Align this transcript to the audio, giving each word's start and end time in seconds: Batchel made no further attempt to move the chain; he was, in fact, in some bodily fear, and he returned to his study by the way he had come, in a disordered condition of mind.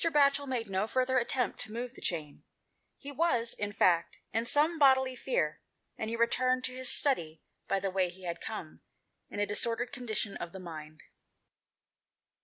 Batchel 0.03 0.47
made 0.47 0.67
no 0.67 0.87
further 0.87 1.19
attempt 1.19 1.59
to 1.59 1.71
move 1.71 1.93
the 1.93 2.01
chain; 2.01 2.41
he 2.97 3.11
was, 3.11 3.53
in 3.53 3.71
fact, 3.71 4.17
in 4.33 4.45
some 4.45 4.79
bodily 4.79 5.15
fear, 5.15 5.61
and 5.95 6.09
he 6.09 6.15
returned 6.15 6.63
to 6.63 6.73
his 6.75 6.89
study 6.89 7.43
by 7.67 7.79
the 7.79 7.91
way 7.91 8.09
he 8.09 8.23
had 8.23 8.41
come, 8.41 8.81
in 9.29 9.39
a 9.39 9.45
disordered 9.45 9.91
condition 9.93 10.35
of 10.37 10.59
mind. 10.59 11.03